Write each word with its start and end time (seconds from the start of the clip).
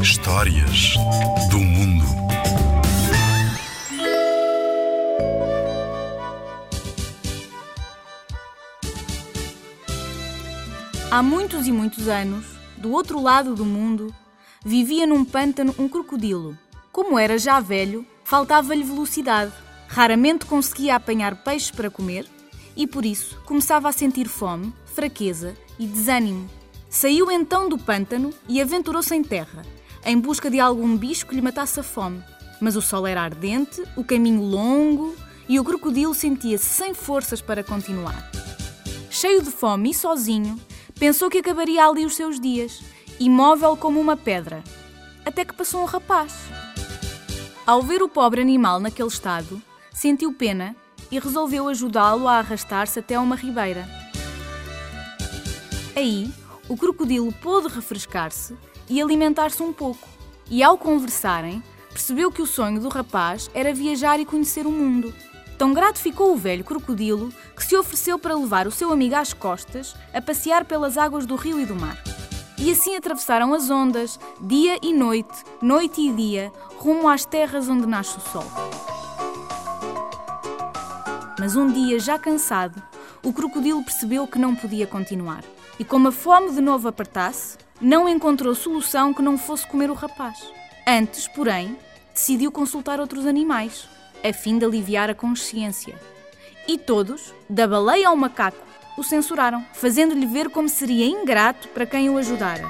Histórias 0.00 0.94
do 1.50 1.58
mundo. 1.58 2.04
Há 11.10 11.22
muitos 11.22 11.66
e 11.66 11.72
muitos 11.72 12.08
anos, 12.08 12.46
do 12.78 12.90
outro 12.92 13.20
lado 13.20 13.54
do 13.54 13.66
mundo, 13.66 14.14
vivia 14.64 15.06
num 15.06 15.26
pântano 15.26 15.74
um 15.78 15.86
crocodilo. 15.86 16.56
Como 16.90 17.18
era 17.18 17.38
já 17.38 17.60
velho, 17.60 18.06
faltava-lhe 18.24 18.82
velocidade. 18.82 19.52
Raramente 19.88 20.46
conseguia 20.46 20.96
apanhar 20.96 21.44
peixes 21.44 21.70
para 21.70 21.90
comer 21.90 22.26
e 22.74 22.86
por 22.86 23.04
isso 23.04 23.38
começava 23.44 23.90
a 23.90 23.92
sentir 23.92 24.26
fome, 24.26 24.72
fraqueza 24.86 25.54
e 25.78 25.86
desânimo. 25.86 26.57
Saiu 26.88 27.30
então 27.30 27.68
do 27.68 27.76
pântano 27.76 28.32
e 28.48 28.60
aventurou-se 28.60 29.14
em 29.14 29.22
terra, 29.22 29.62
em 30.04 30.18
busca 30.18 30.50
de 30.50 30.58
algum 30.58 30.96
bicho 30.96 31.26
que 31.26 31.34
lhe 31.34 31.42
matasse 31.42 31.78
a 31.80 31.82
fome. 31.82 32.22
Mas 32.60 32.76
o 32.76 32.82
sol 32.82 33.06
era 33.06 33.22
ardente, 33.22 33.82
o 33.94 34.02
caminho 34.02 34.42
longo 34.42 35.14
e 35.48 35.60
o 35.60 35.64
crocodilo 35.64 36.14
sentia-se 36.14 36.64
sem 36.64 36.94
forças 36.94 37.40
para 37.40 37.62
continuar. 37.62 38.30
Cheio 39.10 39.42
de 39.42 39.50
fome 39.50 39.90
e 39.90 39.94
sozinho, 39.94 40.58
pensou 40.98 41.28
que 41.28 41.38
acabaria 41.38 41.86
ali 41.86 42.06
os 42.06 42.16
seus 42.16 42.40
dias, 42.40 42.80
imóvel 43.20 43.76
como 43.76 44.00
uma 44.00 44.16
pedra. 44.16 44.64
Até 45.24 45.44
que 45.44 45.54
passou 45.54 45.82
um 45.82 45.86
rapaz. 45.86 46.34
Ao 47.66 47.82
ver 47.82 48.02
o 48.02 48.08
pobre 48.08 48.40
animal 48.40 48.80
naquele 48.80 49.08
estado, 49.08 49.60
sentiu 49.92 50.32
pena 50.32 50.74
e 51.10 51.18
resolveu 51.18 51.68
ajudá-lo 51.68 52.26
a 52.26 52.38
arrastar-se 52.38 52.98
até 52.98 53.18
uma 53.18 53.36
ribeira. 53.36 53.86
Aí, 55.94 56.30
o 56.68 56.76
crocodilo 56.76 57.32
pôde 57.32 57.68
refrescar-se 57.68 58.56
e 58.88 59.00
alimentar-se 59.00 59.62
um 59.62 59.72
pouco, 59.72 60.08
e 60.50 60.62
ao 60.62 60.78
conversarem, 60.78 61.62
percebeu 61.90 62.30
que 62.30 62.42
o 62.42 62.46
sonho 62.46 62.80
do 62.80 62.88
rapaz 62.88 63.50
era 63.54 63.74
viajar 63.74 64.20
e 64.20 64.24
conhecer 64.24 64.66
o 64.66 64.70
mundo. 64.70 65.12
Tão 65.58 65.74
grato 65.74 65.98
ficou 65.98 66.32
o 66.32 66.36
velho 66.36 66.62
crocodilo 66.62 67.32
que 67.56 67.64
se 67.64 67.76
ofereceu 67.76 68.18
para 68.18 68.36
levar 68.36 68.66
o 68.66 68.70
seu 68.70 68.92
amigo 68.92 69.16
às 69.16 69.32
costas 69.32 69.96
a 70.14 70.22
passear 70.22 70.64
pelas 70.64 70.96
águas 70.96 71.26
do 71.26 71.34
rio 71.34 71.60
e 71.60 71.66
do 71.66 71.74
mar. 71.74 72.00
E 72.56 72.70
assim 72.70 72.96
atravessaram 72.96 73.52
as 73.54 73.68
ondas, 73.70 74.18
dia 74.40 74.78
e 74.82 74.92
noite, 74.92 75.44
noite 75.60 76.00
e 76.00 76.12
dia, 76.12 76.52
rumo 76.76 77.08
às 77.08 77.24
terras 77.24 77.68
onde 77.68 77.86
nasce 77.86 78.18
o 78.18 78.20
sol. 78.20 78.44
Mas 81.38 81.54
um 81.54 81.70
dia, 81.70 82.00
já 82.00 82.18
cansado, 82.18 82.82
o 83.28 83.32
crocodilo 83.32 83.82
percebeu 83.82 84.26
que 84.26 84.38
não 84.38 84.54
podia 84.54 84.86
continuar. 84.86 85.44
E 85.78 85.84
como 85.84 86.08
a 86.08 86.12
fome 86.12 86.50
de 86.50 86.62
novo 86.62 86.88
apertasse, 86.88 87.58
não 87.78 88.08
encontrou 88.08 88.54
solução 88.54 89.12
que 89.12 89.20
não 89.20 89.36
fosse 89.36 89.66
comer 89.66 89.90
o 89.90 89.94
rapaz. 89.94 90.50
Antes, 90.86 91.28
porém, 91.28 91.76
decidiu 92.14 92.50
consultar 92.50 92.98
outros 92.98 93.26
animais, 93.26 93.86
a 94.24 94.32
fim 94.32 94.56
de 94.56 94.64
aliviar 94.64 95.10
a 95.10 95.14
consciência. 95.14 95.94
E 96.66 96.78
todos, 96.78 97.34
da 97.50 97.68
baleia 97.68 98.08
ao 98.08 98.16
macaco, 98.16 98.66
o 98.96 99.04
censuraram, 99.04 99.62
fazendo-lhe 99.74 100.26
ver 100.26 100.48
como 100.48 100.68
seria 100.68 101.04
ingrato 101.04 101.68
para 101.68 101.84
quem 101.84 102.08
o 102.08 102.16
ajudara. 102.16 102.66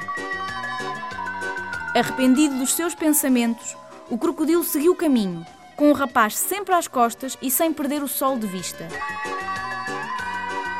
Arrependido 1.94 2.58
dos 2.58 2.74
seus 2.74 2.96
pensamentos, 2.96 3.76
o 4.10 4.18
crocodilo 4.18 4.64
seguiu 4.64 4.90
o 4.90 4.96
caminho, 4.96 5.46
com 5.76 5.88
o 5.88 5.94
rapaz 5.94 6.36
sempre 6.36 6.74
às 6.74 6.88
costas 6.88 7.38
e 7.40 7.48
sem 7.48 7.72
perder 7.72 8.02
o 8.02 8.08
sol 8.08 8.36
de 8.36 8.48
vista. 8.48 8.88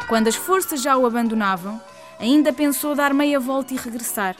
Quando 0.08 0.28
as 0.28 0.34
forças 0.34 0.80
já 0.80 0.96
o 0.96 1.04
abandonavam, 1.04 1.78
ainda 2.18 2.50
pensou 2.50 2.94
dar 2.94 3.12
meia 3.12 3.38
volta 3.38 3.74
e 3.74 3.76
regressar, 3.76 4.34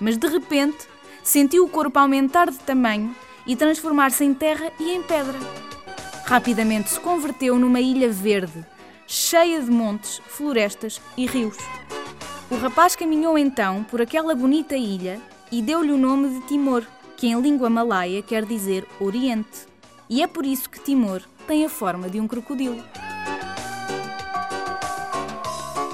mas 0.00 0.16
de 0.16 0.28
repente 0.28 0.86
sentiu 1.24 1.64
o 1.64 1.68
corpo 1.68 1.98
aumentar 1.98 2.48
de 2.48 2.58
tamanho 2.58 3.14
e 3.44 3.56
transformar-se 3.56 4.24
em 4.24 4.32
terra 4.32 4.70
e 4.78 4.92
em 4.92 5.02
pedra. 5.02 5.36
Rapidamente 6.24 6.90
se 6.90 7.00
converteu 7.00 7.58
numa 7.58 7.80
ilha 7.80 8.08
verde, 8.08 8.64
cheia 9.08 9.60
de 9.60 9.70
montes, 9.70 10.22
florestas 10.28 11.00
e 11.16 11.26
rios. 11.26 11.56
O 12.48 12.56
rapaz 12.56 12.94
caminhou 12.94 13.36
então 13.36 13.82
por 13.82 14.00
aquela 14.00 14.36
bonita 14.36 14.76
ilha 14.76 15.20
e 15.50 15.60
deu-lhe 15.60 15.90
o 15.90 15.98
nome 15.98 16.28
de 16.28 16.46
Timor, 16.46 16.84
que 17.16 17.26
em 17.26 17.40
língua 17.40 17.68
malaia 17.68 18.22
quer 18.22 18.44
dizer 18.44 18.86
Oriente. 19.00 19.66
E 20.08 20.22
é 20.22 20.28
por 20.28 20.46
isso 20.46 20.70
que 20.70 20.78
Timor 20.78 21.22
tem 21.46 21.64
a 21.64 21.68
forma 21.68 22.08
de 22.08 22.20
um 22.20 22.28
crocodilo. 22.28 22.84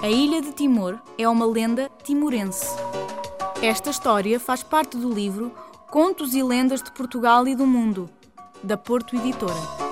A 0.04 0.10
ilha 0.10 0.42
de 0.42 0.53
Timor 0.53 1.00
é 1.16 1.26
uma 1.26 1.47
lenda 1.47 1.91
timorense. 2.03 2.66
Esta 3.62 3.88
história 3.88 4.38
faz 4.38 4.62
parte 4.62 4.98
do 4.98 5.10
livro 5.10 5.50
Contos 5.91 6.34
e 6.34 6.42
Lendas 6.42 6.82
de 6.82 6.92
Portugal 6.92 7.48
e 7.48 7.56
do 7.56 7.66
Mundo, 7.66 8.10
da 8.62 8.76
Porto 8.76 9.16
Editora. 9.16 9.84